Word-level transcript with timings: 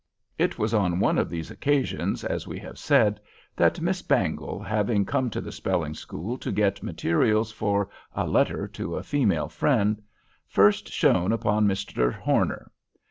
It 0.39 0.57
was 0.57 0.73
on 0.73 0.99
one 0.99 1.19
of 1.19 1.29
these 1.29 1.51
occasions, 1.51 2.23
as 2.23 2.47
we 2.47 2.57
have 2.57 2.79
said, 2.79 3.19
that 3.55 3.79
Miss 3.81 4.01
Bangle, 4.01 4.59
having 4.59 5.05
come 5.05 5.29
to 5.29 5.39
the 5.39 5.51
spelling 5.51 5.93
school 5.93 6.39
to 6.39 6.51
get 6.51 6.81
materials 6.81 7.51
for 7.51 7.87
a 8.15 8.25
letter 8.25 8.67
to 8.69 8.95
a 8.95 9.03
female 9.03 9.47
friend, 9.47 10.01
first 10.47 10.91
shone 10.91 11.31
upon 11.31 11.67
Mr. 11.67 12.11
Horner. 12.11 12.71